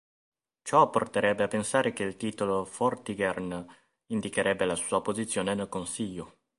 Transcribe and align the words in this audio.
Ciò 0.63 0.89
porterebbe 0.89 1.43
a 1.43 1.47
pensare 1.47 1.93
che 1.93 2.01
il 2.01 2.17
titolo 2.17 2.67
Vortigern 2.75 3.63
indicherebbe 4.07 4.65
la 4.65 4.73
sua 4.73 4.99
posizione 5.03 5.53
nel 5.53 5.69
consiglio. 5.69 6.37